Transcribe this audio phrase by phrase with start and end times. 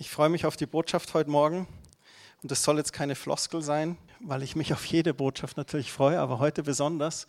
[0.00, 1.66] Ich freue mich auf die Botschaft heute Morgen.
[2.40, 6.20] Und das soll jetzt keine Floskel sein, weil ich mich auf jede Botschaft natürlich freue,
[6.20, 7.26] aber heute besonders,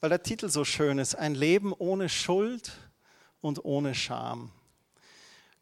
[0.00, 1.14] weil der Titel so schön ist.
[1.14, 2.72] Ein Leben ohne Schuld
[3.40, 4.50] und ohne Scham.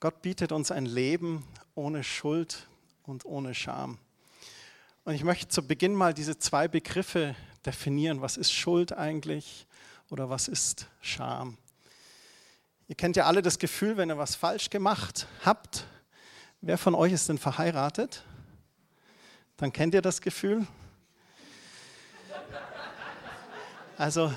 [0.01, 2.66] Gott bietet uns ein Leben ohne Schuld
[3.05, 3.98] und ohne Scham.
[5.05, 8.20] Und ich möchte zu Beginn mal diese zwei Begriffe definieren.
[8.20, 9.69] Was ist Schuld eigentlich
[10.11, 11.56] oder was ist Scham?
[12.88, 15.87] Ihr kennt ja alle das Gefühl, wenn ihr was falsch gemacht habt,
[16.65, 18.23] Wer von euch ist denn verheiratet?
[19.57, 20.65] Dann kennt ihr das Gefühl.
[23.98, 24.33] Also,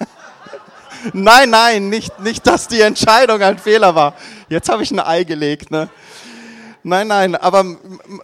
[1.12, 4.16] nein, nein, nicht, nicht, dass die Entscheidung ein Fehler war.
[4.48, 5.70] Jetzt habe ich ein Ei gelegt.
[5.70, 5.88] Ne?
[6.82, 7.76] Nein, nein, aber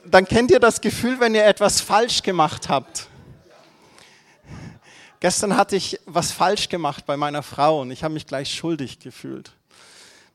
[0.05, 3.07] dann kennt ihr das Gefühl, wenn ihr etwas falsch gemacht habt.
[5.21, 8.98] Gestern hatte ich was falsch gemacht bei meiner Frau und ich habe mich gleich schuldig
[8.98, 9.52] gefühlt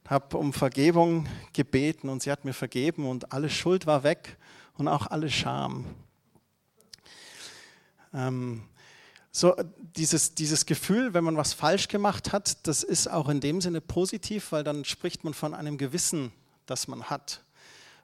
[0.08, 4.38] habe um Vergebung gebeten und sie hat mir vergeben und alle Schuld war weg
[4.76, 5.86] und auch alle Scham.
[8.14, 8.64] Ähm,
[9.32, 9.56] so
[9.96, 13.82] dieses, dieses Gefühl, wenn man was falsch gemacht hat, das ist auch in dem Sinne
[13.82, 16.32] positiv, weil dann spricht man von einem Gewissen,
[16.66, 17.44] das man hat.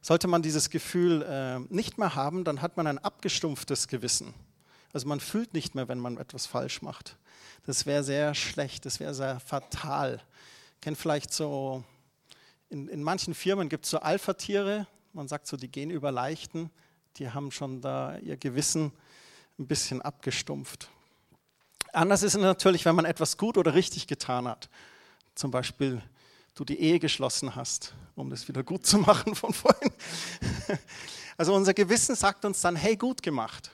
[0.02, 4.34] Sollte man dieses Gefühl äh, nicht mehr haben, dann hat man ein abgestumpftes Gewissen.
[4.92, 7.18] Also man fühlt nicht mehr, wenn man etwas falsch macht.
[7.66, 10.22] Das wäre sehr schlecht, das wäre sehr fatal.
[10.82, 11.84] Kennt vielleicht so
[12.74, 16.72] in, in manchen Firmen gibt es so Alpha-Tiere, man sagt so, die gehen über Leichten,
[17.18, 18.92] die haben schon da ihr Gewissen
[19.60, 20.90] ein bisschen abgestumpft.
[21.94, 24.70] Anders ist es natürlich, wenn man etwas gut oder richtig getan hat.
[25.36, 26.02] Zum Beispiel
[26.56, 29.92] du die Ehe geschlossen hast, um das wieder gut zu machen von vorhin.
[31.38, 33.70] Also unser Gewissen sagt uns dann, hey, gut gemacht.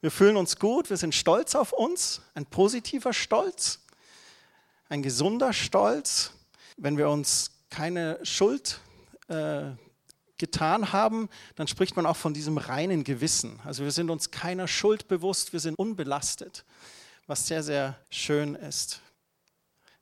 [0.00, 3.80] Wir fühlen uns gut, wir sind stolz auf uns, ein positiver Stolz,
[4.88, 6.32] ein gesunder Stolz.
[6.78, 8.80] Wenn wir uns keine Schuld
[9.28, 9.70] äh,
[10.38, 13.60] getan haben, dann spricht man auch von diesem reinen Gewissen.
[13.64, 16.64] Also wir sind uns keiner Schuld bewusst, wir sind unbelastet,
[17.26, 19.00] was sehr, sehr schön ist.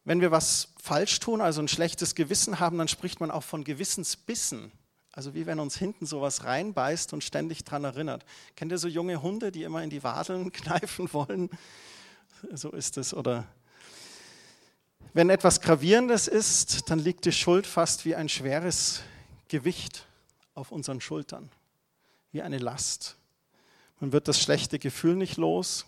[0.05, 3.65] Wenn wir was falsch tun, also ein schlechtes Gewissen haben, dann spricht man auch von
[3.65, 4.73] Gewissensbissen.
[5.13, 8.25] Also wie wenn uns hinten sowas reinbeißt und ständig daran erinnert.
[8.55, 11.51] Kennt ihr so junge Hunde, die immer in die Wadeln kneifen wollen?
[12.53, 13.13] So ist es.
[13.13, 13.47] Oder
[15.15, 19.03] wenn etwas Gravierendes ist, dann liegt die Schuld fast wie ein schweres
[19.49, 20.07] Gewicht
[20.55, 21.51] auf unseren Schultern,
[22.33, 23.17] wie eine Last.
[24.01, 25.87] Man wird das schlechte Gefühl nicht los.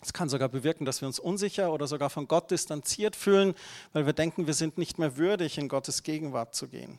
[0.00, 3.54] Es kann sogar bewirken, dass wir uns unsicher oder sogar von Gott distanziert fühlen,
[3.92, 6.98] weil wir denken, wir sind nicht mehr würdig, in Gottes Gegenwart zu gehen.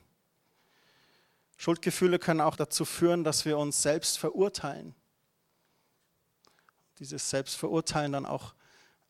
[1.58, 4.96] Schuldgefühle können auch dazu führen, dass wir uns selbst verurteilen.
[7.00, 8.54] Dieses Selbstverurteilen dann auch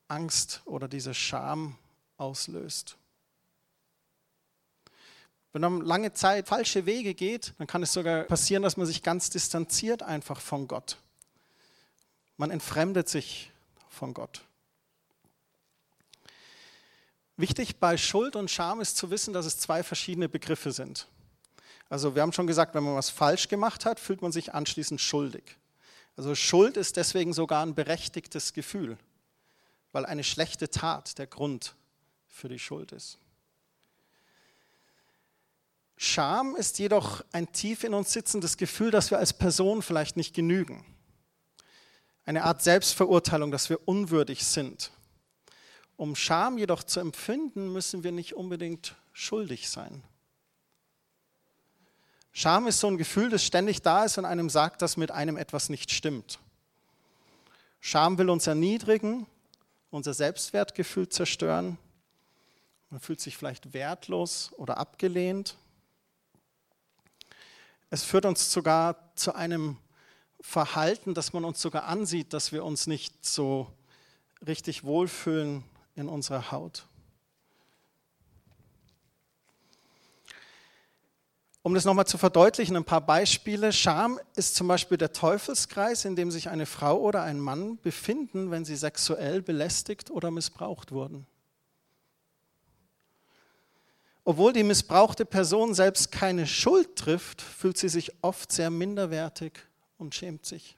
[0.08, 1.78] Angst oder diese Scham
[2.24, 2.98] auslöst.
[5.52, 9.04] Wenn man lange Zeit falsche Wege geht, dann kann es sogar passieren, dass man sich
[9.04, 10.98] ganz distanziert einfach von Gott.
[12.38, 13.52] Man entfremdet sich
[13.90, 14.42] von Gott.
[17.38, 21.08] Wichtig bei Schuld und Scham ist zu wissen, dass es zwei verschiedene Begriffe sind.
[21.90, 25.02] Also wir haben schon gesagt, wenn man was falsch gemacht hat, fühlt man sich anschließend
[25.02, 25.44] schuldig.
[26.16, 28.98] Also Schuld ist deswegen sogar ein berechtigtes Gefühl,
[29.92, 31.76] weil eine schlechte Tat der Grund
[32.34, 33.20] für die Schuld ist.
[35.96, 40.34] Scham ist jedoch ein tief in uns sitzendes Gefühl, dass wir als Person vielleicht nicht
[40.34, 40.84] genügen.
[42.26, 44.92] Eine Art Selbstverurteilung, dass wir unwürdig sind.
[45.96, 50.04] Um Scham jedoch zu empfinden, müssen wir nicht unbedingt schuldig sein.
[52.32, 55.38] Scham ist so ein Gefühl, das ständig da ist und einem sagt, dass mit einem
[55.38, 56.40] etwas nicht stimmt.
[57.80, 59.28] Scham will uns erniedrigen,
[59.92, 61.78] unser Selbstwertgefühl zerstören
[62.94, 65.58] man fühlt sich vielleicht wertlos oder abgelehnt.
[67.90, 69.78] Es führt uns sogar zu einem
[70.42, 73.74] Verhalten, dass man uns sogar ansieht, dass wir uns nicht so
[74.46, 75.64] richtig wohlfühlen
[75.96, 76.86] in unserer Haut.
[81.64, 83.74] Um das nochmal zu verdeutlichen, ein paar Beispiele.
[83.74, 88.52] Scham ist zum Beispiel der Teufelskreis, in dem sich eine Frau oder ein Mann befinden,
[88.52, 91.26] wenn sie sexuell belästigt oder missbraucht wurden.
[94.26, 99.54] Obwohl die missbrauchte Person selbst keine Schuld trifft, fühlt sie sich oft sehr minderwertig
[99.98, 100.78] und schämt sich.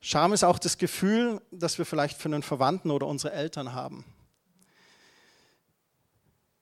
[0.00, 4.04] Scham ist auch das Gefühl, das wir vielleicht für einen Verwandten oder unsere Eltern haben.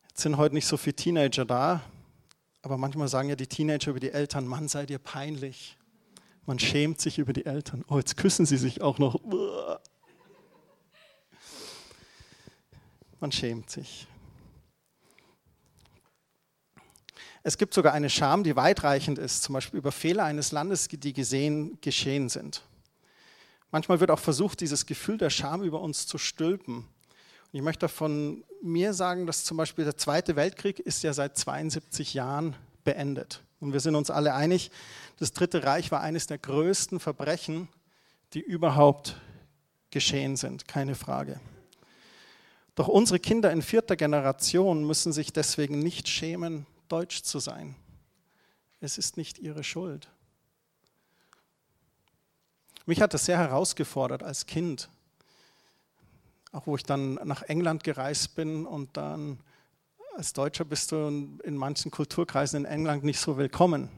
[0.09, 1.83] Jetzt sind heute nicht so viele Teenager da,
[2.63, 5.77] aber manchmal sagen ja die Teenager über die Eltern, Mann, sei dir peinlich.
[6.47, 7.85] Man schämt sich über die Eltern.
[7.89, 9.21] Oh, jetzt küssen sie sich auch noch.
[13.25, 14.07] Man schämt sich.
[17.43, 21.15] Es gibt sogar eine Scham, die weitreichend ist, zum Beispiel über Fehler eines Landes, die
[21.15, 22.61] gesehen, geschehen sind.
[23.71, 26.77] Manchmal wird auch versucht, dieses Gefühl der Scham über uns zu stülpen.
[26.77, 26.87] Und
[27.55, 32.13] ich möchte von mir sagen, dass zum Beispiel der Zweite Weltkrieg ist ja seit 72
[32.13, 32.55] Jahren
[32.85, 33.43] beendet.
[33.59, 34.71] Und wir sind uns alle einig,
[35.19, 37.69] das Dritte Reich war eines der größten Verbrechen,
[38.35, 39.17] die überhaupt
[39.89, 41.41] geschehen sind, keine Frage.
[42.75, 47.77] Doch unsere Kinder in vierter Generation müssen sich deswegen nicht schämen, deutsch zu sein.
[48.81, 50.11] Es ist nicht ihre Schuld.
[52.87, 54.91] Mich hat das sehr herausgefordert als Kind,
[56.53, 59.39] auch wo ich dann nach England gereist bin und dann
[60.17, 61.09] als Deutscher bist du
[61.43, 63.89] in manchen Kulturkreisen in England nicht so willkommen.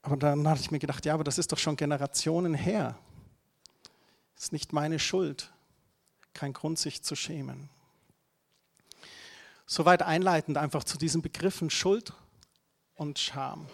[0.00, 2.96] Aber dann hatte ich mir gedacht, ja, aber das ist doch schon Generationen her.
[4.34, 5.52] Das ist nicht meine Schuld.
[6.36, 7.70] Kein Grund, sich zu schämen.
[9.64, 12.12] Soweit einleitend einfach zu diesen Begriffen Schuld
[12.94, 13.66] und Scham.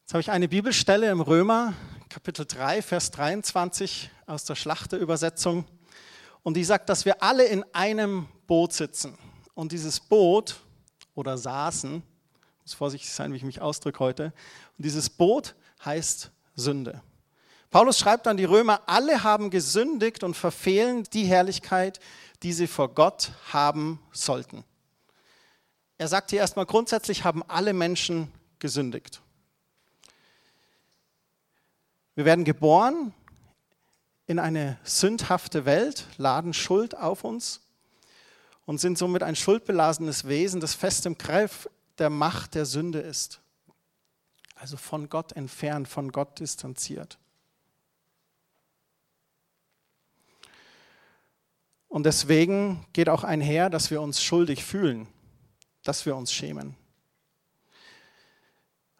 [0.00, 1.74] Jetzt habe ich eine Bibelstelle im Römer,
[2.08, 5.66] Kapitel 3, Vers 23 aus der Schlachterübersetzung.
[6.42, 9.18] Und die sagt, dass wir alle in einem Boot sitzen.
[9.52, 10.60] Und dieses Boot
[11.14, 12.02] oder saßen,
[12.62, 14.32] muss vorsichtig sein, wie ich mich ausdrücke heute,
[14.78, 15.54] und dieses Boot
[15.84, 17.02] heißt Sünde.
[17.70, 22.00] Paulus schreibt an die Römer, alle haben gesündigt und verfehlen die Herrlichkeit,
[22.42, 24.64] die sie vor Gott haben sollten.
[25.98, 29.20] Er sagt hier erstmal, grundsätzlich haben alle Menschen gesündigt.
[32.16, 33.14] Wir werden geboren
[34.26, 37.60] in eine sündhafte Welt, laden Schuld auf uns
[38.66, 41.68] und sind somit ein schuldbelasenes Wesen, das fest im Greif
[41.98, 43.40] der Macht der Sünde ist.
[44.56, 47.18] Also von Gott entfernt, von Gott distanziert.
[51.90, 55.08] Und deswegen geht auch einher, dass wir uns schuldig fühlen,
[55.82, 56.76] dass wir uns schämen.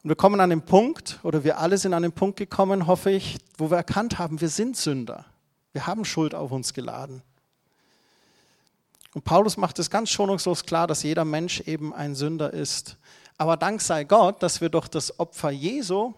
[0.03, 3.13] Und wir kommen an den Punkt, oder wir alle sind an den Punkt gekommen, hoffe
[3.13, 5.25] ich, wo wir erkannt haben, wir sind Sünder.
[5.73, 7.23] Wir haben Schuld auf uns geladen.
[9.15, 12.97] Und Paulus macht es ganz schonungslos klar, dass jeder Mensch eben ein Sünder ist.
[13.39, 16.13] Aber dank sei Gott, dass wir durch das Opfer Jesu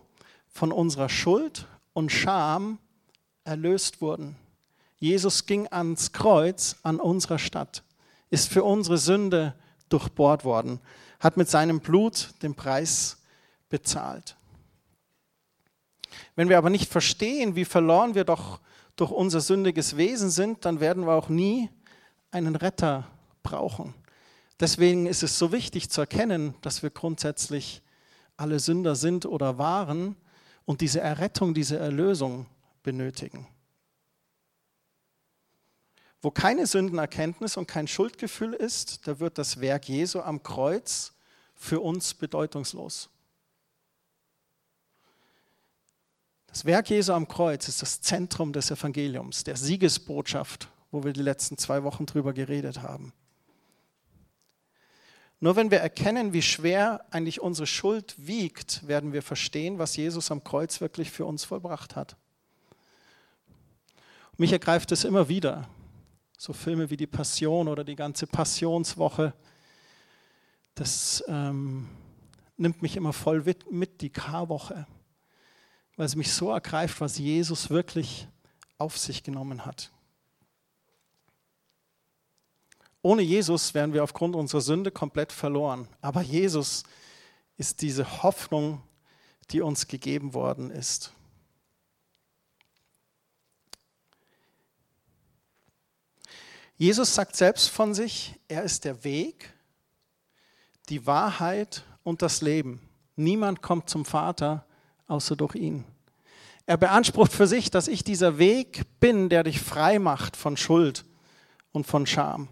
[0.48, 2.78] von unserer Schuld und Scham
[3.44, 4.36] erlöst wurden.
[5.02, 7.82] Jesus ging ans Kreuz an unserer Stadt,
[8.30, 9.52] ist für unsere Sünde
[9.88, 10.78] durchbohrt worden,
[11.18, 13.20] hat mit seinem Blut den Preis
[13.68, 14.36] bezahlt.
[16.36, 18.60] Wenn wir aber nicht verstehen, wie verloren wir doch
[18.94, 21.68] durch unser sündiges Wesen sind, dann werden wir auch nie
[22.30, 23.08] einen Retter
[23.42, 23.94] brauchen.
[24.60, 27.82] Deswegen ist es so wichtig zu erkennen, dass wir grundsätzlich
[28.36, 30.14] alle Sünder sind oder waren
[30.64, 32.46] und diese Errettung, diese Erlösung
[32.84, 33.48] benötigen.
[36.22, 41.12] Wo keine Sündenerkenntnis und kein Schuldgefühl ist, da wird das Werk Jesu am Kreuz
[41.56, 43.10] für uns bedeutungslos.
[46.46, 51.22] Das Werk Jesu am Kreuz ist das Zentrum des Evangeliums, der Siegesbotschaft, wo wir die
[51.22, 53.12] letzten zwei Wochen drüber geredet haben.
[55.40, 60.30] Nur wenn wir erkennen, wie schwer eigentlich unsere Schuld wiegt, werden wir verstehen, was Jesus
[60.30, 62.16] am Kreuz wirklich für uns vollbracht hat.
[64.36, 65.68] mich ergreift es immer wieder,
[66.42, 69.32] so Filme wie die Passion oder die ganze Passionswoche,
[70.74, 71.88] das ähm,
[72.56, 74.88] nimmt mich immer voll mit, die Karwoche,
[75.94, 78.26] weil es mich so ergreift, was Jesus wirklich
[78.76, 79.92] auf sich genommen hat.
[83.02, 85.86] Ohne Jesus wären wir aufgrund unserer Sünde komplett verloren.
[86.00, 86.82] Aber Jesus
[87.56, 88.82] ist diese Hoffnung,
[89.50, 91.12] die uns gegeben worden ist.
[96.82, 99.54] Jesus sagt selbst von sich, er ist der Weg,
[100.88, 102.80] die Wahrheit und das Leben.
[103.14, 104.66] Niemand kommt zum Vater
[105.06, 105.84] außer durch ihn.
[106.66, 111.04] Er beansprucht für sich, dass ich dieser Weg bin, der dich frei macht von Schuld
[111.70, 112.48] und von Scham.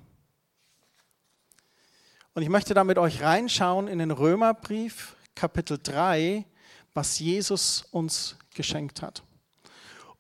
[2.33, 6.47] Und ich möchte da mit euch reinschauen in den Römerbrief, Kapitel 3,
[6.95, 9.25] was Jesus uns geschenkt hat.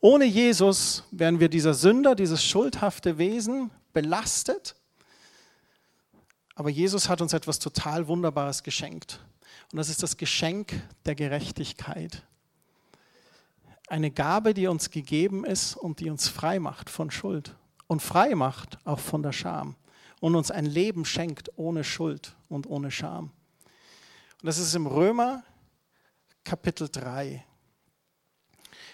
[0.00, 4.76] Ohne Jesus wären wir dieser Sünder, dieses schuldhafte Wesen, belastet.
[6.54, 9.20] Aber Jesus hat uns etwas total Wunderbares geschenkt.
[9.72, 10.72] Und das ist das Geschenk
[11.06, 12.24] der Gerechtigkeit.
[13.88, 17.56] Eine Gabe, die uns gegeben ist und die uns frei macht von Schuld
[17.86, 19.74] und frei macht auch von der Scham
[20.20, 23.32] und uns ein Leben schenkt ohne Schuld und ohne Scham.
[24.40, 25.42] Und das ist im Römer
[26.44, 27.44] Kapitel 3.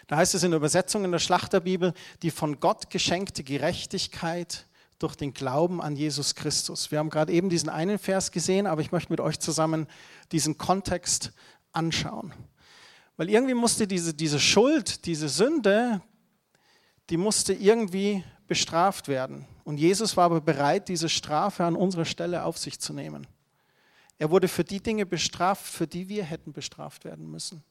[0.06, 4.66] Da heißt es in der Übersetzung in der Schlachterbibel, die von Gott geschenkte Gerechtigkeit
[4.98, 6.90] durch den Glauben an Jesus Christus.
[6.90, 9.86] Wir haben gerade eben diesen einen Vers gesehen, aber ich möchte mit euch zusammen
[10.32, 11.32] diesen Kontext
[11.72, 12.32] anschauen.
[13.16, 16.02] Weil irgendwie musste diese, diese Schuld, diese Sünde,
[17.10, 19.46] die musste irgendwie bestraft werden.
[19.64, 23.26] Und Jesus war aber bereit, diese Strafe an unserer Stelle auf sich zu nehmen.
[24.18, 27.62] Er wurde für die Dinge bestraft, für die wir hätten bestraft werden müssen.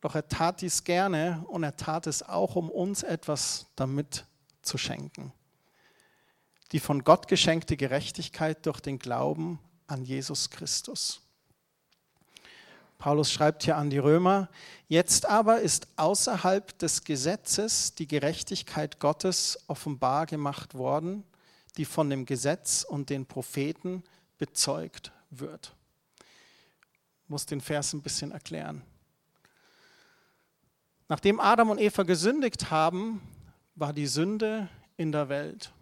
[0.00, 4.24] Doch er tat dies gerne und er tat es auch, um uns etwas damit
[4.62, 5.32] zu schenken.
[6.72, 11.20] Die von Gott geschenkte Gerechtigkeit durch den Glauben an Jesus Christus.
[12.98, 14.50] Paulus schreibt hier an die Römer,
[14.86, 21.24] jetzt aber ist außerhalb des Gesetzes die Gerechtigkeit Gottes offenbar gemacht worden,
[21.78, 24.04] die von dem Gesetz und den Propheten
[24.36, 25.74] bezeugt wird.
[27.24, 28.82] Ich muss den Vers ein bisschen erklären.
[31.08, 33.22] Nachdem Adam und Eva gesündigt haben,
[33.74, 35.72] war die Sünde in der Welt.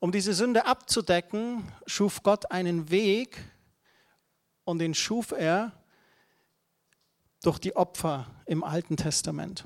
[0.00, 3.38] Um diese Sünde abzudecken, schuf Gott einen Weg,
[4.64, 5.72] und den schuf er
[7.42, 9.64] durch die Opfer im Alten Testament.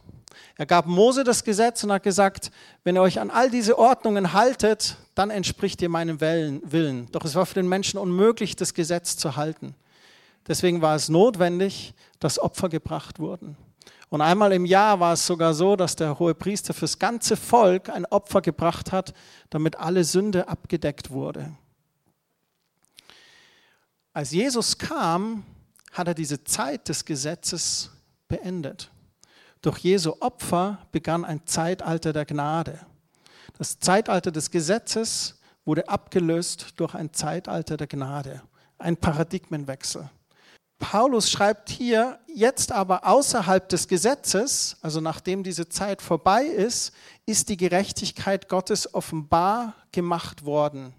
[0.56, 2.50] Er gab Mose das Gesetz und hat gesagt,
[2.82, 7.10] wenn ihr euch an all diese Ordnungen haltet, dann entspricht ihr meinem Willen.
[7.12, 9.74] Doch es war für den Menschen unmöglich, das Gesetz zu halten.
[10.46, 13.56] Deswegen war es notwendig, dass Opfer gebracht wurden.
[14.14, 17.88] Und einmal im Jahr war es sogar so, dass der hohe Priester fürs ganze Volk
[17.88, 19.12] ein Opfer gebracht hat,
[19.50, 21.52] damit alle Sünde abgedeckt wurde.
[24.12, 25.42] Als Jesus kam,
[25.90, 27.90] hat er diese Zeit des Gesetzes
[28.28, 28.88] beendet.
[29.62, 32.86] Durch Jesu Opfer begann ein Zeitalter der Gnade.
[33.58, 38.42] Das Zeitalter des Gesetzes wurde abgelöst durch ein Zeitalter der Gnade,
[38.78, 40.08] ein Paradigmenwechsel.
[40.90, 46.92] Paulus schreibt hier, jetzt aber außerhalb des Gesetzes, also nachdem diese Zeit vorbei ist,
[47.24, 50.92] ist die Gerechtigkeit Gottes offenbar gemacht worden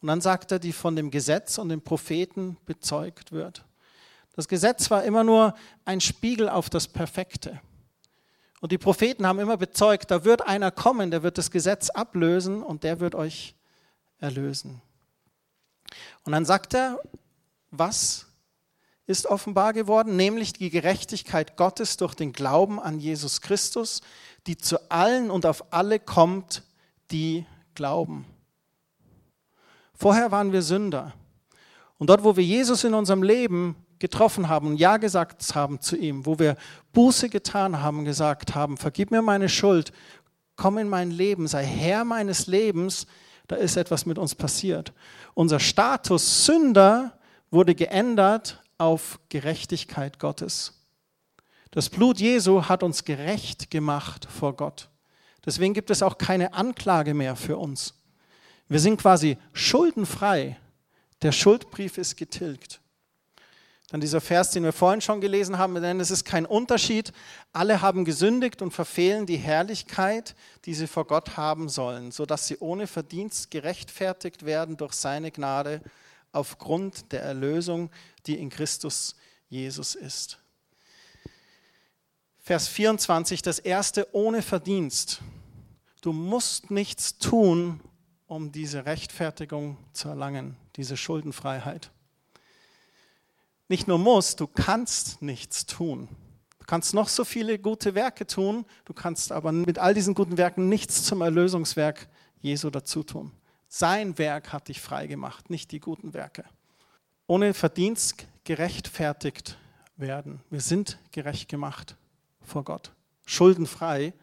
[0.00, 3.64] und dann sagt er, die von dem Gesetz und den Propheten bezeugt wird.
[4.34, 7.60] Das Gesetz war immer nur ein Spiegel auf das Perfekte.
[8.60, 12.64] Und die Propheten haben immer bezeugt, da wird einer kommen, der wird das Gesetz ablösen
[12.64, 13.54] und der wird euch
[14.18, 14.82] erlösen.
[16.24, 17.00] Und dann sagt er,
[17.70, 18.27] was
[19.08, 24.02] ist offenbar geworden, nämlich die Gerechtigkeit Gottes durch den Glauben an Jesus Christus,
[24.46, 26.62] die zu allen und auf alle kommt,
[27.10, 28.26] die glauben.
[29.94, 31.14] Vorher waren wir Sünder.
[31.96, 35.96] Und dort, wo wir Jesus in unserem Leben getroffen haben und Ja gesagt haben zu
[35.96, 36.56] ihm, wo wir
[36.92, 39.90] Buße getan haben, gesagt haben, vergib mir meine Schuld,
[40.54, 43.06] komm in mein Leben, sei Herr meines Lebens,
[43.46, 44.92] da ist etwas mit uns passiert.
[45.32, 47.18] Unser Status Sünder
[47.50, 50.72] wurde geändert auf Gerechtigkeit Gottes.
[51.70, 54.88] Das Blut Jesu hat uns gerecht gemacht vor Gott.
[55.44, 57.94] Deswegen gibt es auch keine Anklage mehr für uns.
[58.68, 60.56] Wir sind quasi schuldenfrei.
[61.22, 62.80] Der Schuldbrief ist getilgt.
[63.90, 67.12] Dann dieser Vers, den wir vorhin schon gelesen haben, denn es ist kein Unterschied.
[67.54, 70.34] Alle haben gesündigt und verfehlen die Herrlichkeit,
[70.66, 75.80] die sie vor Gott haben sollen, sodass sie ohne Verdienst gerechtfertigt werden durch seine Gnade
[76.32, 77.90] aufgrund der Erlösung,
[78.28, 79.16] die in Christus
[79.48, 80.38] Jesus ist.
[82.38, 85.20] Vers 24, das erste ohne Verdienst.
[86.00, 87.80] Du musst nichts tun,
[88.26, 91.90] um diese Rechtfertigung zu erlangen, diese Schuldenfreiheit.
[93.68, 96.08] Nicht nur musst, du kannst nichts tun.
[96.58, 100.36] Du kannst noch so viele gute Werke tun, du kannst aber mit all diesen guten
[100.36, 102.08] Werken nichts zum Erlösungswerk
[102.40, 103.32] Jesu dazu tun.
[103.68, 106.44] Sein Werk hat dich frei gemacht, nicht die guten Werke.
[107.30, 109.58] Ohne Verdienst gerechtfertigt
[109.98, 110.40] werden.
[110.48, 111.94] Wir sind gerecht gemacht
[112.40, 112.90] vor Gott,
[113.26, 114.14] schuldenfrei.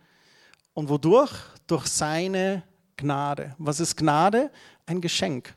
[0.73, 1.31] Und wodurch?
[1.67, 2.63] Durch seine
[2.97, 3.53] Gnade.
[3.59, 4.51] Was ist Gnade?
[4.87, 5.53] Ein Geschenk.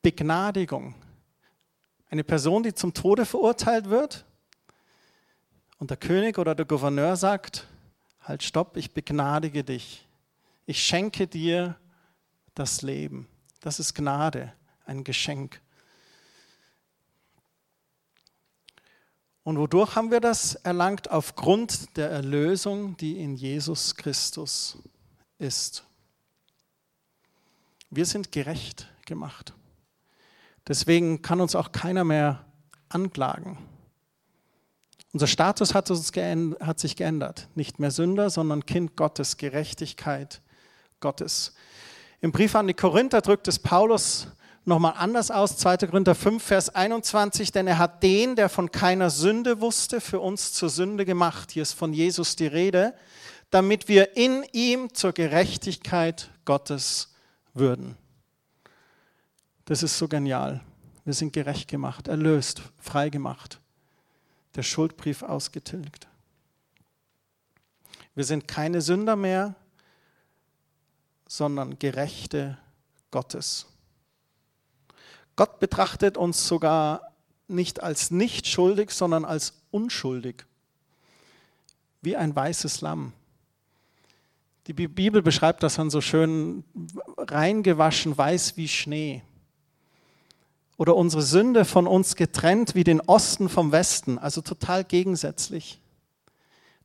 [0.00, 0.94] Begnadigung.
[2.08, 4.24] Eine Person, die zum Tode verurteilt wird
[5.78, 7.66] und der König oder der Gouverneur sagt,
[8.22, 10.08] halt stopp, ich begnadige dich.
[10.64, 11.76] Ich schenke dir
[12.54, 13.28] das Leben.
[13.60, 14.54] Das ist Gnade,
[14.86, 15.60] ein Geschenk.
[19.42, 21.10] Und wodurch haben wir das erlangt?
[21.10, 24.78] Aufgrund der Erlösung, die in Jesus Christus
[25.38, 25.84] ist.
[27.88, 29.54] Wir sind gerecht gemacht.
[30.68, 32.44] Deswegen kann uns auch keiner mehr
[32.88, 33.58] anklagen.
[35.12, 36.12] Unser Status hat, uns
[36.60, 37.48] hat sich geändert.
[37.56, 40.40] Nicht mehr Sünder, sondern Kind Gottes, Gerechtigkeit
[41.00, 41.54] Gottes.
[42.20, 44.28] Im Brief an die Korinther drückt es Paulus
[44.64, 45.56] nochmal anders aus.
[45.56, 45.78] 2.
[45.78, 47.52] Korinther 5, Vers 21.
[47.52, 51.50] Denn er hat den, der von keiner Sünde wusste, für uns zur Sünde gemacht.
[51.52, 52.94] Hier ist von Jesus die Rede,
[53.50, 57.14] damit wir in ihm zur Gerechtigkeit Gottes
[57.54, 57.96] würden.
[59.64, 60.60] Das ist so genial.
[61.04, 63.60] Wir sind gerecht gemacht, erlöst, frei gemacht.
[64.54, 66.08] Der Schuldbrief ausgetilgt.
[68.14, 69.54] Wir sind keine Sünder mehr,
[71.26, 72.58] sondern Gerechte
[73.10, 73.69] Gottes.
[75.40, 77.14] Gott betrachtet uns sogar
[77.48, 80.44] nicht als nicht schuldig, sondern als unschuldig,
[82.02, 83.14] wie ein weißes Lamm.
[84.66, 86.62] Die Bibel beschreibt das dann so schön
[87.16, 89.22] reingewaschen, weiß wie Schnee.
[90.76, 95.80] Oder unsere Sünde von uns getrennt wie den Osten vom Westen, also total gegensätzlich.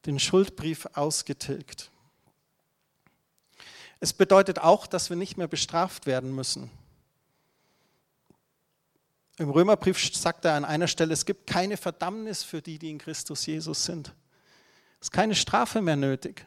[0.05, 1.91] Den Schuldbrief ausgetilgt.
[4.00, 6.71] Es bedeutet auch, dass wir nicht mehr bestraft werden müssen.
[9.37, 12.97] Im Römerbrief sagt er an einer Stelle, es gibt keine Verdammnis für die, die in
[12.97, 14.13] Christus Jesus sind.
[15.01, 16.45] Es ist keine Strafe mehr nötig.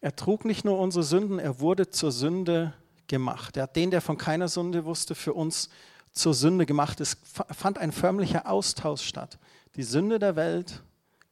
[0.00, 2.74] Er trug nicht nur unsere Sünden, er wurde zur Sünde
[3.06, 3.56] gemacht.
[3.56, 5.70] Er hat den, der von keiner Sünde wusste, für uns
[6.12, 7.00] zur Sünde gemacht.
[7.00, 9.38] Es fand ein förmlicher Austausch statt.
[9.76, 10.82] Die Sünde der Welt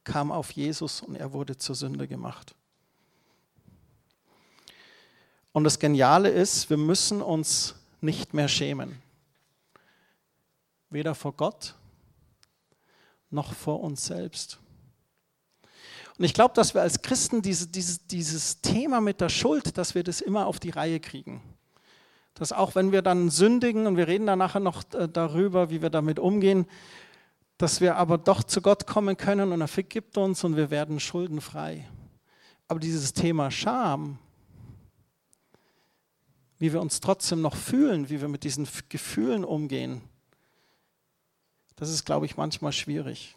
[0.03, 2.55] kam auf Jesus und er wurde zur Sünde gemacht.
[5.53, 9.01] Und das Geniale ist, wir müssen uns nicht mehr schämen.
[10.89, 11.75] Weder vor Gott
[13.29, 14.59] noch vor uns selbst.
[16.17, 19.95] Und ich glaube, dass wir als Christen diese, dieses, dieses Thema mit der Schuld, dass
[19.95, 21.41] wir das immer auf die Reihe kriegen.
[22.35, 25.81] Dass auch wenn wir dann sündigen, und wir reden dann nachher noch äh, darüber, wie
[25.81, 26.67] wir damit umgehen,
[27.57, 30.99] dass wir aber doch zu Gott kommen können und er vergibt uns und wir werden
[30.99, 31.87] schuldenfrei.
[32.67, 34.19] Aber dieses Thema Scham,
[36.63, 40.01] wie wir uns trotzdem noch fühlen, wie wir mit diesen Gefühlen umgehen,
[41.75, 43.35] das ist, glaube ich, manchmal schwierig.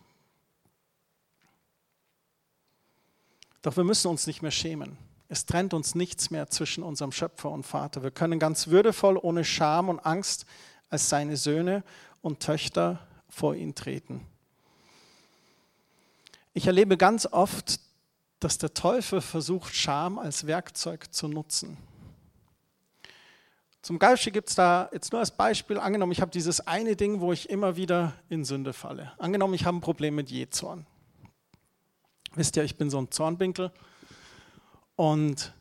[3.63, 4.97] Doch wir müssen uns nicht mehr schämen.
[5.29, 8.05] Es trennt uns nichts mehr zwischen unserem Schöpfer und Vater.
[8.05, 10.47] Wir können ganz würdevoll, ohne Scham und Angst
[10.89, 11.83] als seine Söhne
[12.23, 14.25] und Töchter vor ihn treten.
[16.55, 17.81] Ich erlebe ganz oft,
[18.39, 21.77] dass der Teufel versucht, Scham als Werkzeug zu nutzen.
[23.87, 27.21] Zum Beispiel gibt es da jetzt nur als Beispiel, angenommen, ich habe dieses eine Ding,
[27.21, 29.13] wo ich immer wieder in Sünde falle.
[29.17, 30.85] Angenommen, ich habe ein Problem mit Jezorn.
[32.35, 33.71] Wisst ihr, ich bin so ein Zornwinkel
[34.97, 35.55] und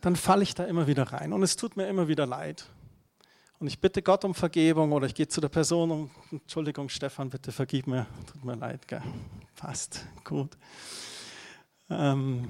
[0.00, 2.70] dann falle ich da immer wieder rein und es tut mir immer wieder leid.
[3.58, 7.30] Und ich bitte Gott um Vergebung oder ich gehe zu der Person und Entschuldigung, Stefan,
[7.30, 9.02] bitte vergib mir, tut mir leid, gell?
[9.56, 10.56] passt, gut.
[11.90, 12.48] Ähm,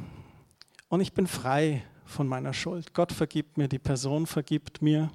[0.90, 2.94] und ich bin frei von meiner Schuld.
[2.94, 5.10] Gott vergibt mir, die Person vergibt mir.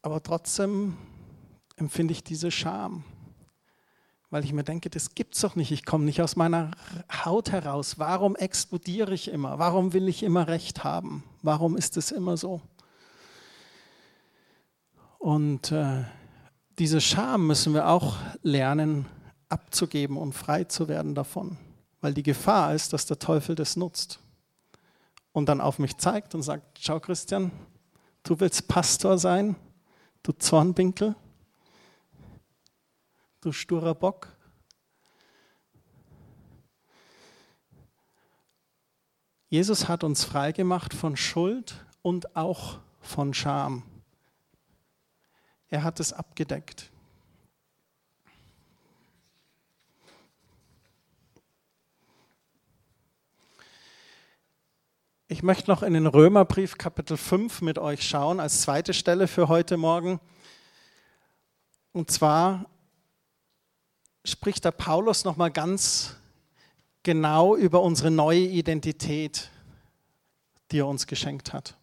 [0.00, 0.96] Aber trotzdem
[1.76, 3.04] empfinde ich diese Scham
[4.30, 5.72] weil ich mir denke, das gibt's doch nicht.
[5.72, 6.72] Ich komme nicht aus meiner
[7.24, 7.98] Haut heraus.
[7.98, 9.58] Warum explodiere ich immer?
[9.58, 11.24] Warum will ich immer Recht haben?
[11.42, 12.60] Warum ist es immer so?
[15.18, 16.04] Und äh,
[16.78, 19.06] diese Scham müssen wir auch lernen
[19.48, 21.56] abzugeben und frei zu werden davon,
[22.02, 24.20] weil die Gefahr ist, dass der Teufel das nutzt
[25.38, 27.50] und dann auf mich zeigt und sagt: Schau, Christian,
[28.22, 29.56] du willst Pastor sein,
[30.22, 31.14] du Zornwinkel
[33.40, 34.36] du sturer Bock.
[39.48, 43.82] Jesus hat uns freigemacht von Schuld und auch von Scham.
[45.68, 46.90] Er hat es abgedeckt.
[55.30, 59.48] Ich möchte noch in den Römerbrief Kapitel 5 mit euch schauen, als zweite Stelle für
[59.48, 60.20] heute Morgen.
[61.92, 62.64] Und zwar
[64.24, 66.16] spricht der Paulus nochmal ganz
[67.02, 69.50] genau über unsere neue Identität,
[70.72, 71.76] die er uns geschenkt hat.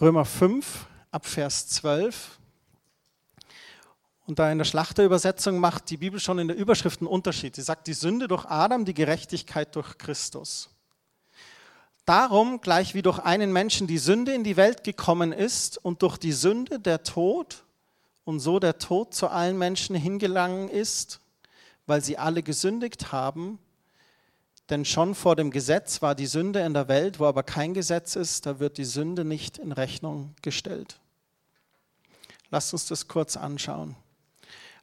[0.00, 2.38] Römer 5 ab Vers 12.
[4.24, 7.54] Und da in der Schlachterübersetzung macht die Bibel schon in der Überschrift einen Unterschied.
[7.54, 10.70] Sie sagt, die Sünde durch Adam, die Gerechtigkeit durch Christus.
[12.08, 16.16] Darum, gleich wie durch einen Menschen die Sünde in die Welt gekommen ist und durch
[16.16, 17.64] die Sünde der Tod
[18.24, 21.20] und so der Tod zu allen Menschen hingelangen ist,
[21.86, 23.58] weil sie alle gesündigt haben.
[24.70, 28.16] Denn schon vor dem Gesetz war die Sünde in der Welt, wo aber kein Gesetz
[28.16, 31.00] ist, da wird die Sünde nicht in Rechnung gestellt.
[32.50, 33.96] Lasst uns das kurz anschauen.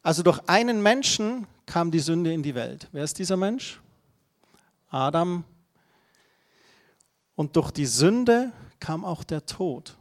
[0.04, 2.88] Also durch einen Menschen kam die Sünde in die Welt.
[2.92, 3.82] Wer ist dieser Mensch?
[4.92, 5.44] Adam.
[7.36, 9.95] Und durch die Sünde kam auch der Tod.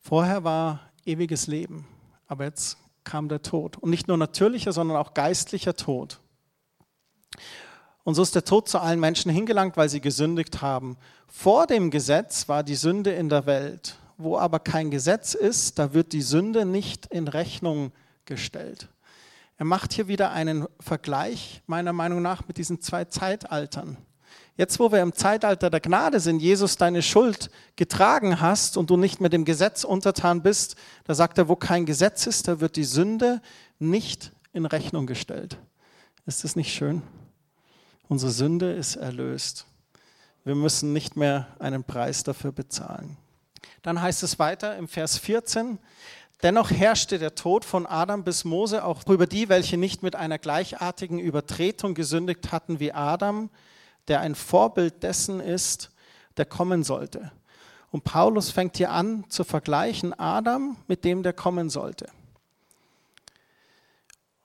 [0.00, 1.86] Vorher war ewiges Leben,
[2.26, 3.78] aber jetzt kam der Tod.
[3.78, 6.20] Und nicht nur natürlicher, sondern auch geistlicher Tod.
[8.04, 10.96] Und so ist der Tod zu allen Menschen hingelangt, weil sie gesündigt haben.
[11.28, 13.96] Vor dem Gesetz war die Sünde in der Welt.
[14.18, 17.92] Wo aber kein Gesetz ist, da wird die Sünde nicht in Rechnung
[18.24, 18.88] gestellt.
[19.56, 23.96] Er macht hier wieder einen Vergleich, meiner Meinung nach, mit diesen zwei Zeitaltern.
[24.56, 28.96] Jetzt, wo wir im Zeitalter der Gnade sind, Jesus deine Schuld getragen hast und du
[28.98, 32.76] nicht mehr dem Gesetz untertan bist, da sagt er, wo kein Gesetz ist, da wird
[32.76, 33.40] die Sünde
[33.78, 35.56] nicht in Rechnung gestellt.
[36.26, 37.02] Ist das nicht schön?
[38.08, 39.66] Unsere Sünde ist erlöst.
[40.44, 43.16] Wir müssen nicht mehr einen Preis dafür bezahlen.
[43.80, 45.78] Dann heißt es weiter im Vers 14,
[46.42, 50.38] dennoch herrschte der Tod von Adam bis Mose auch über die, welche nicht mit einer
[50.38, 53.50] gleichartigen Übertretung gesündigt hatten wie Adam,
[54.08, 55.90] der ein Vorbild dessen ist,
[56.36, 57.32] der kommen sollte.
[57.90, 62.06] Und Paulus fängt hier an zu vergleichen Adam mit dem, der kommen sollte.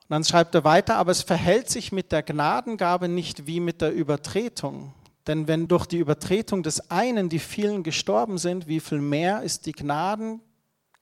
[0.01, 3.81] Und dann schreibt er weiter, aber es verhält sich mit der Gnadengabe nicht wie mit
[3.81, 4.93] der Übertretung.
[5.27, 9.65] Denn wenn durch die Übertretung des einen die vielen gestorben sind, wie viel mehr ist
[9.65, 10.41] die Gnaden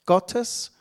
[0.06, 0.74] Gottes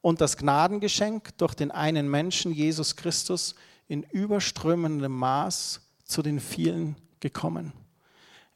[0.00, 3.54] und das Gnadengeschenk durch den einen Menschen, Jesus Christus,
[3.88, 7.72] in überströmendem Maß zu den vielen gekommen.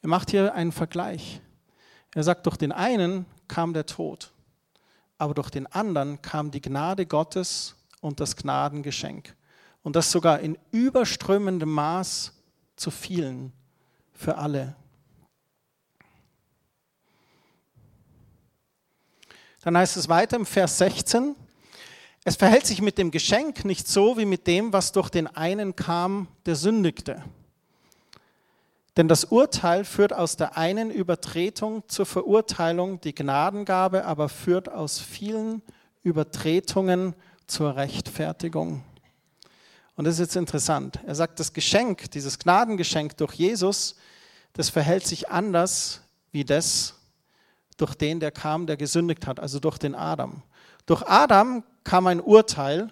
[0.03, 1.41] Er macht hier einen Vergleich.
[2.13, 4.31] Er sagt, durch den einen kam der Tod,
[5.17, 9.35] aber durch den anderen kam die Gnade Gottes und das Gnadengeschenk.
[9.81, 12.31] Und das sogar in überströmendem Maß
[12.75, 13.51] zu vielen,
[14.13, 14.75] für alle.
[19.63, 21.35] Dann heißt es weiter im Vers 16,
[22.23, 25.75] es verhält sich mit dem Geschenk nicht so wie mit dem, was durch den einen
[25.75, 27.23] kam, der sündigte.
[28.99, 34.99] Denn das Urteil führt aus der einen Übertretung zur Verurteilung, die Gnadengabe aber führt aus
[34.99, 35.61] vielen
[36.03, 37.15] Übertretungen
[37.47, 38.83] zur Rechtfertigung.
[39.95, 40.99] Und das ist jetzt interessant.
[41.07, 43.95] Er sagt, das Geschenk, dieses Gnadengeschenk durch Jesus,
[44.51, 46.01] das verhält sich anders
[46.33, 46.95] wie das
[47.77, 50.43] durch den, der kam, der gesündigt hat, also durch den Adam.
[50.85, 52.91] Durch Adam kam ein Urteil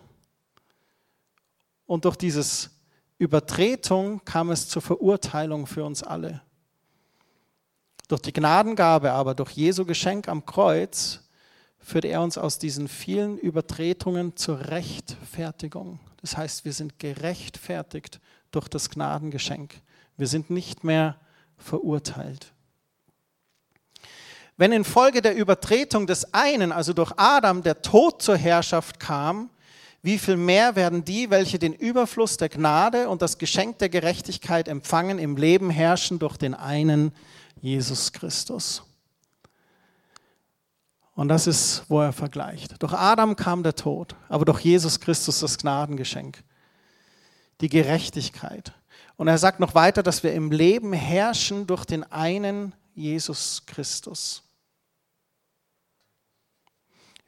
[1.86, 2.77] und durch dieses
[3.18, 6.42] Übertretung kam es zur Verurteilung für uns alle.
[8.08, 11.28] Durch die Gnadengabe aber, durch Jesu Geschenk am Kreuz,
[11.80, 16.00] führt er uns aus diesen vielen Übertretungen zur Rechtfertigung.
[16.22, 18.20] Das heißt, wir sind gerechtfertigt
[18.52, 19.76] durch das Gnadengeschenk.
[20.16, 21.18] Wir sind nicht mehr
[21.58, 22.54] verurteilt.
[24.58, 29.52] Wenn infolge der Übertretung des einen, also durch Adam, der Tod zur Herrschaft kam,
[30.02, 34.68] wie viel mehr werden die, welche den Überfluss der Gnade und das Geschenk der Gerechtigkeit
[34.68, 37.12] empfangen, im Leben herrschen durch den einen
[37.62, 38.84] Jesus Christus.
[41.16, 42.82] Und das ist, wo er vergleicht.
[42.82, 46.44] Durch Adam kam der Tod, aber durch Jesus Christus das Gnadengeschenk,
[47.60, 48.72] die Gerechtigkeit.
[49.16, 54.44] Und er sagt noch weiter, dass wir im Leben herrschen durch den einen Jesus Christus.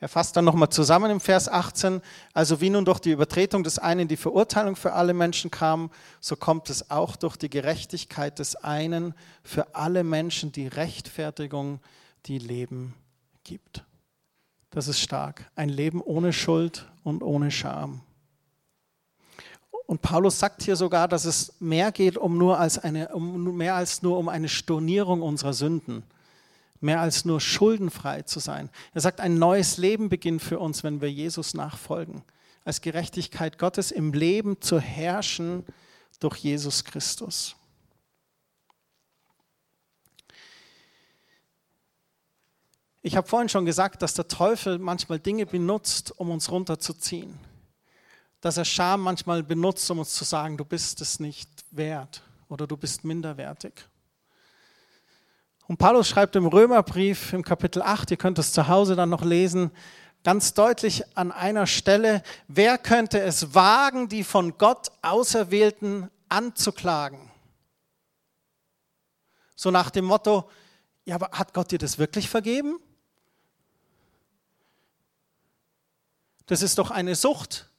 [0.02, 2.02] Er fasst dann nochmal zusammen im Vers 18,
[2.34, 6.38] also wie nun durch die Übertretung des einen die Verurteilung für alle Menschen kam, so
[6.38, 11.82] kommt es auch durch die Gerechtigkeit des einen für alle Menschen die Rechtfertigung,
[12.28, 12.94] die Leben
[13.44, 13.84] gibt.
[14.70, 15.52] Das ist stark.
[15.56, 18.02] Ein Leben ohne Schuld und ohne Scham.
[19.86, 23.76] Und Paulus sagt hier sogar, dass es mehr geht um nur als eine, um mehr
[23.76, 26.04] als nur um eine Stornierung unserer Sünden
[26.82, 28.70] mehr als nur schuldenfrei zu sein.
[28.94, 32.24] Er sagt, ein neues Leben beginnt für uns, wenn wir Jesus nachfolgen.
[32.64, 35.66] Als Gerechtigkeit Gottes im Leben zu herrschen
[36.20, 37.56] durch Jesus Christus.
[43.02, 47.40] Ich habe vorhin schon gesagt, dass der Teufel manchmal Dinge benutzt, um uns runterzuziehen.
[48.42, 52.68] Dass er Scham manchmal benutzt, um uns zu sagen, du bist es nicht wert oder
[52.68, 53.88] du bist minderwertig.
[55.70, 59.24] Und Paulus schreibt im Römerbrief im Kapitel 8, ihr könnt es zu Hause dann noch
[59.24, 59.70] lesen,
[60.24, 67.30] ganz deutlich an einer Stelle, wer könnte es wagen, die von Gott Auserwählten anzuklagen?
[69.56, 70.50] So nach dem Motto,
[71.06, 72.80] ja, aber hat Gott dir das wirklich vergeben?
[76.48, 77.70] Das ist doch eine Sucht,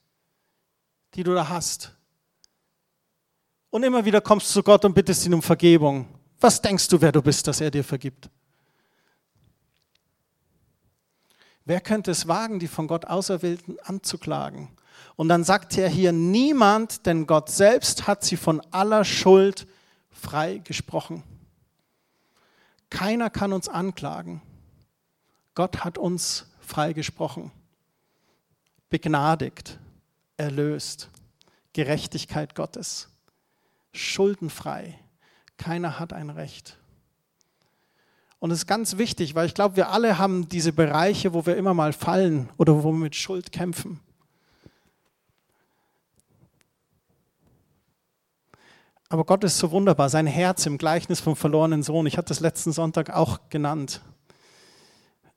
[1.15, 1.93] die du da hast.
[3.71, 6.20] Und immer wieder kommst du zu Gott und bittest ihn um Vergebung.
[6.41, 8.31] Was denkst du, wer du bist, dass er dir vergibt?
[11.67, 14.71] Wer könnte es wagen, die von Gott Auserwählten anzuklagen?
[15.17, 19.67] Und dann sagt er hier, niemand, denn Gott selbst hat sie von aller Schuld
[20.11, 21.23] frei gesprochen.
[22.89, 24.43] Keiner kann uns anklagen.
[25.55, 27.53] Gott hat uns freigesprochen,
[28.89, 29.79] begnadigt,
[30.37, 31.11] erlöst.
[31.73, 33.09] Gerechtigkeit Gottes,
[33.93, 34.99] schuldenfrei.
[35.61, 36.79] Keiner hat ein Recht.
[38.39, 41.59] Und es ist ganz wichtig, weil ich glaube, wir alle haben diese Bereiche, wo wir
[41.59, 44.01] immer mal fallen oder wo wir mit Schuld kämpfen.
[49.11, 52.07] Aber Gott ist so wunderbar, sein Herz im Gleichnis vom verlorenen Sohn.
[52.07, 54.01] Ich hatte das letzten Sonntag auch genannt.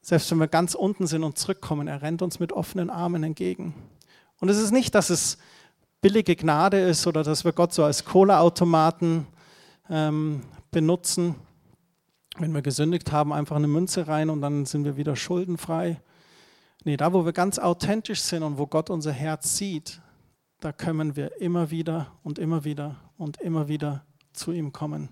[0.01, 3.73] Selbst wenn wir ganz unten sind und zurückkommen, er rennt uns mit offenen Armen entgegen.
[4.39, 5.38] Und es ist nicht, dass es
[5.99, 9.27] billige Gnade ist oder dass wir Gott so als Cola-Automaten
[9.89, 10.41] ähm,
[10.72, 11.36] benutzen.
[12.38, 16.02] Wenn wir gesündigt haben, einfach eine Münze rein und dann sind wir wieder schuldenfrei.
[16.84, 20.02] Nee, da, wo wir ganz authentisch sind und wo Gott unser Herz sieht,
[20.60, 25.10] da können wir immer wieder und immer wieder und immer wieder zu ihm kommen.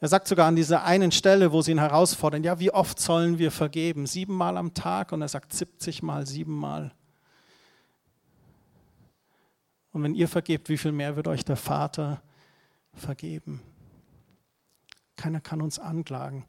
[0.00, 3.38] Er sagt sogar an dieser einen Stelle, wo sie ihn herausfordern, ja, wie oft sollen
[3.38, 4.06] wir vergeben?
[4.06, 6.92] Siebenmal am Tag und er sagt 70 mal, siebenmal.
[9.92, 12.22] Und wenn ihr vergebt, wie viel mehr wird euch der Vater
[13.00, 13.60] vergeben?
[15.16, 16.46] Keiner kann uns anklagen.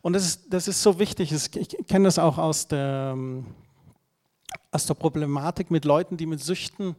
[0.00, 1.32] Und das ist, das ist so wichtig.
[1.32, 3.16] Ich kenne das auch aus der,
[4.70, 6.96] aus der Problematik mit Leuten, die mit Süchten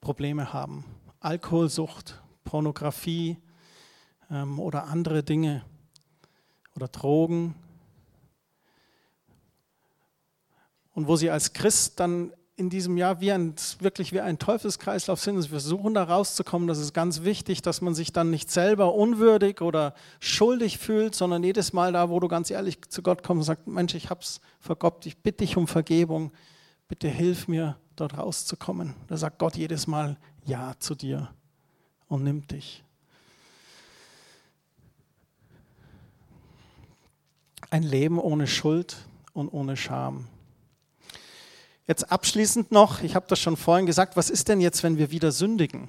[0.00, 0.84] Probleme haben.
[1.20, 3.36] Alkoholsucht, Pornografie,
[4.30, 5.64] ähm, oder andere Dinge
[6.74, 7.54] oder Drogen.
[10.94, 15.20] Und wo sie als Christ dann in diesem Jahr wie ein, wirklich wie ein Teufelskreislauf
[15.20, 15.40] sind.
[15.42, 16.66] Sie versuchen da rauszukommen.
[16.66, 21.44] Das ist ganz wichtig, dass man sich dann nicht selber unwürdig oder schuldig fühlt, sondern
[21.44, 24.40] jedes Mal da, wo du ganz ehrlich zu Gott kommst und sagst, Mensch, ich hab's
[24.58, 26.32] vergoppt, ich bitte dich um Vergebung,
[26.88, 28.94] bitte hilf mir, dort rauszukommen.
[29.06, 30.16] Da sagt Gott jedes Mal
[30.46, 31.30] Ja zu dir
[32.08, 32.82] und nimmt dich.
[37.68, 38.96] Ein Leben ohne Schuld
[39.34, 40.28] und ohne Scham.
[41.86, 45.10] Jetzt abschließend noch, ich habe das schon vorhin gesagt, was ist denn jetzt, wenn wir
[45.10, 45.88] wieder sündigen?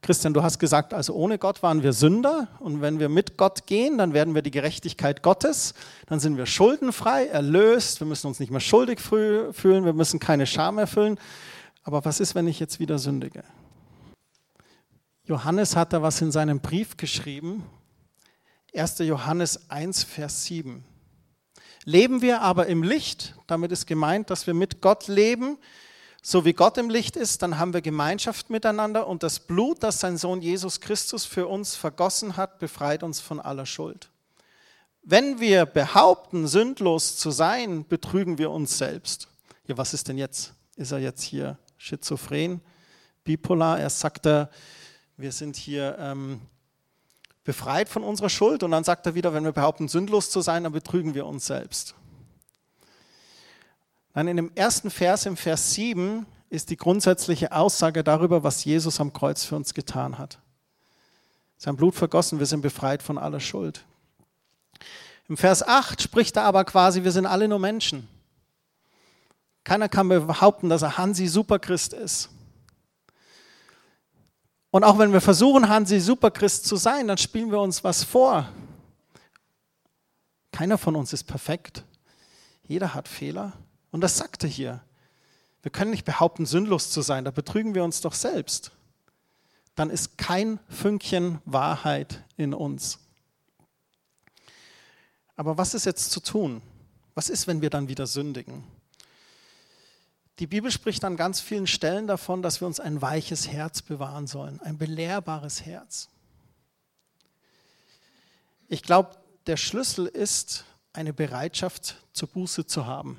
[0.00, 3.66] Christian, du hast gesagt, also ohne Gott waren wir Sünder und wenn wir mit Gott
[3.66, 5.74] gehen, dann werden wir die Gerechtigkeit Gottes,
[6.06, 10.46] dann sind wir schuldenfrei, erlöst, wir müssen uns nicht mehr schuldig fühlen, wir müssen keine
[10.46, 11.18] Scham erfüllen.
[11.82, 13.42] Aber was ist, wenn ich jetzt wieder sündige?
[15.24, 17.64] Johannes hat da was in seinem Brief geschrieben
[18.72, 18.98] 1.
[18.98, 20.84] Johannes 1, Vers 7.
[21.88, 25.56] Leben wir aber im Licht, damit ist gemeint, dass wir mit Gott leben,
[26.20, 30.00] so wie Gott im Licht ist, dann haben wir Gemeinschaft miteinander und das Blut, das
[30.00, 34.10] sein Sohn Jesus Christus für uns vergossen hat, befreit uns von aller Schuld.
[35.02, 39.28] Wenn wir behaupten, sündlos zu sein, betrügen wir uns selbst.
[39.68, 40.54] Ja, was ist denn jetzt?
[40.74, 42.60] Ist er jetzt hier schizophren,
[43.22, 43.78] bipolar?
[43.78, 46.40] Er sagt, wir sind hier ähm,
[47.46, 48.62] befreit von unserer Schuld.
[48.62, 51.46] Und dann sagt er wieder, wenn wir behaupten, sündlos zu sein, dann betrügen wir uns
[51.46, 51.94] selbst.
[54.12, 59.00] Dann in dem ersten Vers, im Vers 7, ist die grundsätzliche Aussage darüber, was Jesus
[59.00, 60.38] am Kreuz für uns getan hat.
[61.56, 63.84] Sein Blut vergossen, wir sind befreit von aller Schuld.
[65.28, 68.08] Im Vers 8 spricht er aber quasi, wir sind alle nur Menschen.
[69.64, 72.30] Keiner kann behaupten, dass er Hansi Superchrist ist.
[74.76, 78.46] Und auch wenn wir versuchen, Hansi Superchrist zu sein, dann spielen wir uns was vor.
[80.52, 81.82] Keiner von uns ist perfekt.
[82.62, 83.54] Jeder hat Fehler.
[83.90, 84.82] Und das sagt er hier.
[85.62, 87.24] Wir können nicht behaupten, sündlos zu sein.
[87.24, 88.70] Da betrügen wir uns doch selbst.
[89.76, 92.98] Dann ist kein Fünkchen Wahrheit in uns.
[95.36, 96.60] Aber was ist jetzt zu tun?
[97.14, 98.62] Was ist, wenn wir dann wieder sündigen?
[100.38, 104.26] Die Bibel spricht an ganz vielen Stellen davon, dass wir uns ein weiches Herz bewahren
[104.26, 106.08] sollen, ein belehrbares Herz.
[108.68, 113.18] Ich glaube, der Schlüssel ist, eine Bereitschaft zur Buße zu haben.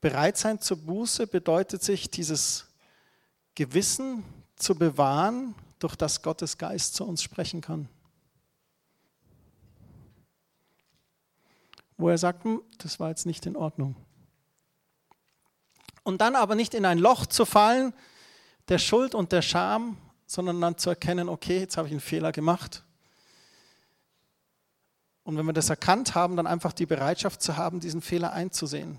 [0.00, 2.66] Bereit sein zur Buße bedeutet sich, dieses
[3.54, 4.24] Gewissen
[4.56, 7.88] zu bewahren, durch das Gottes Geist zu uns sprechen kann.
[11.96, 12.46] Wo er sagt,
[12.78, 13.96] das war jetzt nicht in Ordnung
[16.10, 17.94] und dann aber nicht in ein Loch zu fallen
[18.68, 19.96] der Schuld und der Scham,
[20.26, 22.84] sondern dann zu erkennen, okay, jetzt habe ich einen Fehler gemacht.
[25.22, 28.98] Und wenn wir das erkannt haben, dann einfach die Bereitschaft zu haben, diesen Fehler einzusehen.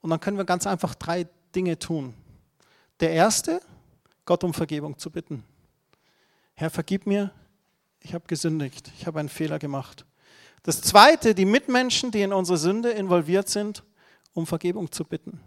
[0.00, 2.14] Und dann können wir ganz einfach drei Dinge tun.
[3.00, 3.60] Der erste,
[4.24, 5.44] Gott um Vergebung zu bitten.
[6.54, 7.30] Herr, vergib mir,
[8.00, 10.04] ich habe gesündigt, ich habe einen Fehler gemacht.
[10.64, 13.84] Das zweite, die Mitmenschen, die in unsere Sünde involviert sind,
[14.32, 15.40] um Vergebung zu bitten.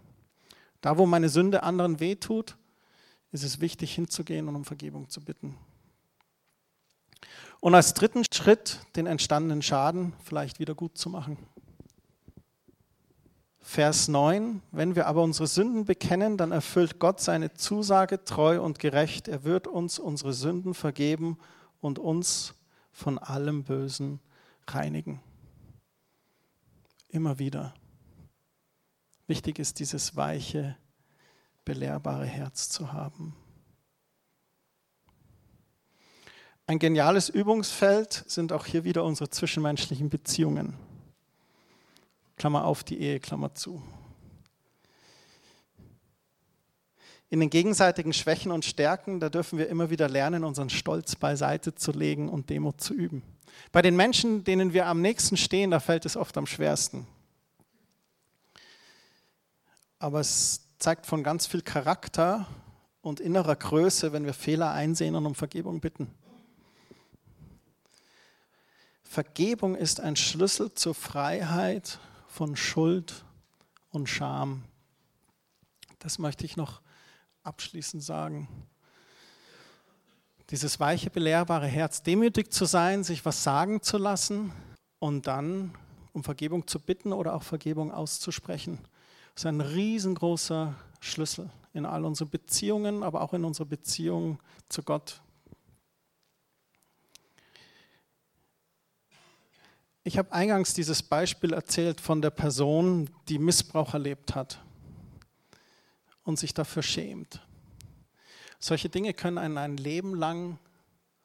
[0.80, 2.56] Da, wo meine Sünde anderen wehtut,
[3.32, 5.56] ist es wichtig hinzugehen und um Vergebung zu bitten.
[7.60, 11.36] Und als dritten Schritt den entstandenen Schaden vielleicht wieder gut zu machen.
[13.60, 18.78] Vers 9, wenn wir aber unsere Sünden bekennen, dann erfüllt Gott seine Zusage treu und
[18.78, 19.28] gerecht.
[19.28, 21.36] Er wird uns unsere Sünden vergeben
[21.80, 22.54] und uns
[22.92, 24.20] von allem Bösen
[24.66, 25.20] reinigen.
[27.10, 27.74] Immer wieder.
[29.28, 30.74] Wichtig ist dieses weiche,
[31.66, 33.36] belehrbare Herz zu haben.
[36.66, 40.74] Ein geniales Übungsfeld sind auch hier wieder unsere zwischenmenschlichen Beziehungen.
[42.36, 43.82] Klammer auf die Ehe, Klammer zu.
[47.28, 51.74] In den gegenseitigen Schwächen und Stärken, da dürfen wir immer wieder lernen, unseren Stolz beiseite
[51.74, 53.22] zu legen und Demut zu üben.
[53.72, 57.06] Bei den Menschen, denen wir am nächsten stehen, da fällt es oft am schwersten.
[59.98, 62.46] Aber es zeigt von ganz viel Charakter
[63.00, 66.12] und innerer Größe, wenn wir Fehler einsehen und um Vergebung bitten.
[69.02, 73.24] Vergebung ist ein Schlüssel zur Freiheit von Schuld
[73.90, 74.64] und Scham.
[75.98, 76.82] Das möchte ich noch
[77.42, 78.48] abschließend sagen.
[80.50, 84.52] Dieses weiche, belehrbare Herz, demütig zu sein, sich was sagen zu lassen
[84.98, 85.74] und dann
[86.12, 88.78] um Vergebung zu bitten oder auch Vergebung auszusprechen,
[89.38, 95.20] ist ein riesengroßer Schlüssel in all unsere Beziehungen, aber auch in unsere Beziehung zu Gott.
[100.02, 104.58] Ich habe eingangs dieses Beispiel erzählt von der Person, die Missbrauch erlebt hat
[106.24, 107.40] und sich dafür schämt.
[108.58, 110.58] Solche Dinge können einen ein Leben lang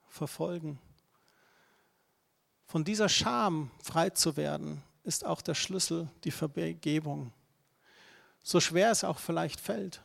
[0.08, 0.78] verfolgen.
[2.67, 7.34] Von dieser Scham frei zu werden, ist auch der Schlüssel, die Vergebung.
[8.43, 10.03] So schwer es auch vielleicht fällt.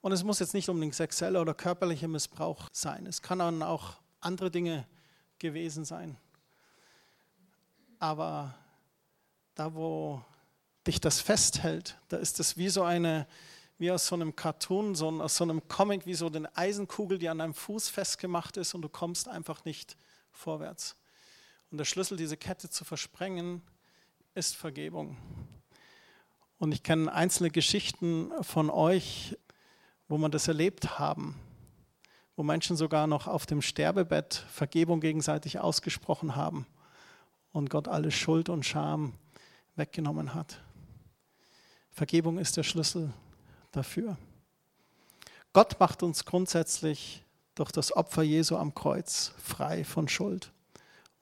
[0.00, 3.06] Und es muss jetzt nicht unbedingt sexueller oder körperlicher Missbrauch sein.
[3.06, 4.86] Es kann dann auch andere Dinge
[5.38, 6.16] gewesen sein
[7.98, 8.54] aber
[9.54, 10.22] da, wo
[10.86, 13.26] dich das festhält, da ist es wie so eine,
[13.78, 17.28] wie aus so einem Cartoon, so aus so einem Comic, wie so eine Eisenkugel, die
[17.28, 19.96] an deinem Fuß festgemacht ist und du kommst einfach nicht
[20.30, 20.96] vorwärts.
[21.70, 23.62] Und der Schlüssel, diese Kette zu versprengen,
[24.34, 25.16] ist Vergebung.
[26.58, 29.36] Und ich kenne einzelne Geschichten von euch,
[30.08, 31.34] wo man das erlebt haben,
[32.34, 36.66] wo Menschen sogar noch auf dem Sterbebett Vergebung gegenseitig ausgesprochen haben
[37.52, 39.14] und Gott alle Schuld und Scham
[39.74, 40.62] weggenommen hat.
[41.90, 43.12] Vergebung ist der Schlüssel
[43.72, 44.16] dafür.
[45.52, 50.52] Gott macht uns grundsätzlich durch das Opfer Jesu am Kreuz frei von Schuld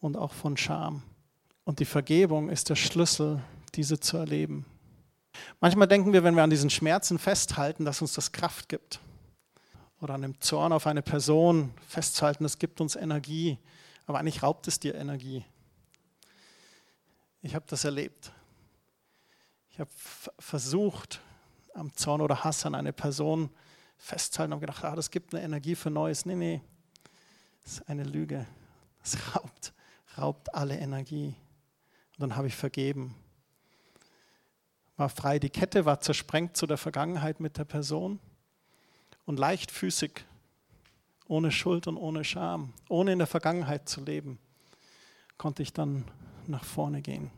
[0.00, 1.02] und auch von Scham.
[1.64, 3.40] Und die Vergebung ist der Schlüssel,
[3.74, 4.66] diese zu erleben.
[5.60, 9.00] Manchmal denken wir, wenn wir an diesen Schmerzen festhalten, dass uns das Kraft gibt.
[10.00, 13.58] Oder an dem Zorn auf eine Person festzuhalten, das gibt uns Energie.
[14.06, 15.44] Aber eigentlich raubt es dir Energie.
[17.42, 18.32] Ich habe das erlebt.
[19.70, 19.90] Ich habe
[20.38, 21.20] versucht,
[21.74, 23.50] am Zorn oder Hass an eine Person
[23.96, 26.26] festzuhalten und gedacht, ah, das gibt eine Energie für Neues.
[26.26, 26.60] Nee, nee,
[27.62, 28.46] das ist eine Lüge.
[29.02, 29.72] Das raubt,
[30.16, 31.34] raubt alle Energie.
[32.16, 33.14] Und dann habe ich vergeben.
[34.96, 38.20] War frei, die Kette war zersprengt zu der Vergangenheit mit der Person
[39.26, 40.24] und leichtfüßig,
[41.26, 44.38] ohne Schuld und ohne Scham, ohne in der Vergangenheit zu leben,
[45.36, 46.04] konnte ich dann
[46.46, 47.30] nach vorne gehen.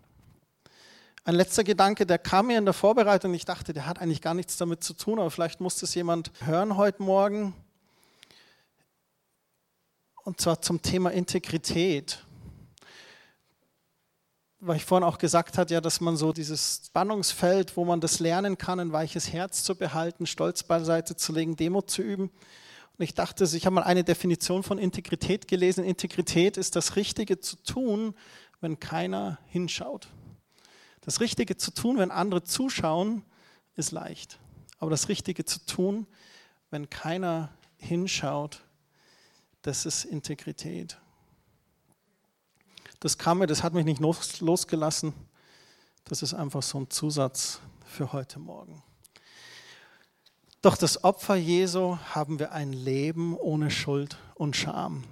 [1.25, 3.35] Ein letzter Gedanke, der kam mir in der Vorbereitung.
[3.35, 6.31] Ich dachte, der hat eigentlich gar nichts damit zu tun, aber vielleicht muss das jemand
[6.45, 7.53] hören heute Morgen.
[10.23, 12.25] Und zwar zum Thema Integrität.
[14.59, 18.21] Weil ich vorhin auch gesagt habe, ja, dass man so dieses Spannungsfeld, wo man das
[18.21, 22.31] lernen kann, ein weiches Herz zu behalten, Stolz beiseite zu legen, Demut zu üben.
[22.99, 25.85] Und ich dachte, ich habe mal eine Definition von Integrität gelesen.
[25.85, 28.14] Integrität ist das Richtige zu tun,
[28.61, 30.09] wenn keiner hinschaut.
[31.02, 33.23] Das Richtige zu tun, wenn andere zuschauen,
[33.77, 34.38] ist leicht.
[34.79, 36.07] Aber das Richtige zu tun,
[36.71, 38.63] wenn keiner hinschaut,
[39.63, 40.98] das ist Integrität.
[43.07, 45.13] Das kam mir, das hat mich nicht losgelassen.
[46.07, 48.83] Das ist einfach so ein Zusatz für heute Morgen.
[50.61, 55.04] Doch das Opfer Jesu haben wir ein Leben ohne Schuld und Scham.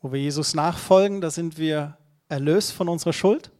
[0.00, 1.98] Wo wir Jesus nachfolgen, da sind wir
[2.30, 3.50] erlöst von unserer Schuld.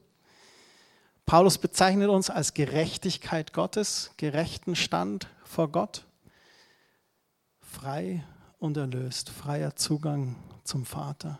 [1.26, 6.06] Paulus bezeichnet uns als Gerechtigkeit Gottes, gerechten Stand vor Gott,
[7.60, 8.24] frei
[8.58, 11.38] und erlöst, freier Zugang zum Vater.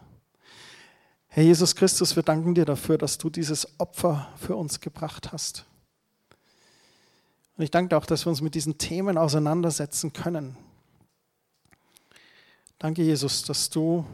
[1.38, 5.66] Herr Jesus Christus, wir danken dir dafür, dass du dieses Opfer für uns gebracht hast.
[7.56, 10.56] Und ich danke dir auch, dass wir uns mit diesen Themen auseinandersetzen können.
[12.80, 14.04] Danke, Jesus, dass du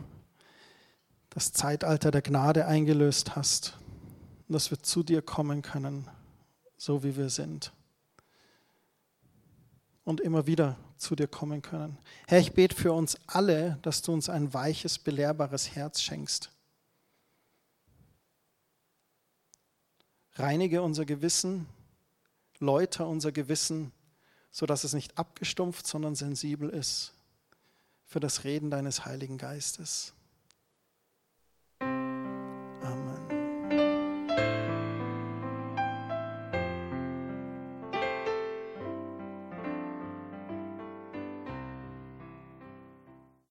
[1.30, 3.78] das Zeitalter der Gnade eingelöst hast
[4.46, 6.06] und dass wir zu dir kommen können,
[6.76, 7.72] so wie wir sind.
[10.04, 11.96] Und immer wieder zu dir kommen können.
[12.26, 16.50] Herr, ich bete für uns alle, dass du uns ein weiches, belehrbares Herz schenkst.
[20.36, 21.66] Reinige unser Gewissen,
[22.58, 23.92] läuter unser Gewissen,
[24.50, 27.14] sodass es nicht abgestumpft, sondern sensibel ist
[28.04, 30.14] für das Reden deines Heiligen Geistes.